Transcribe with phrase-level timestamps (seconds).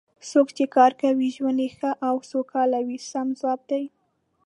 [0.29, 3.83] څوک چې کار کوي ژوند یې ښه او سوکاله وي سم ځواب دی.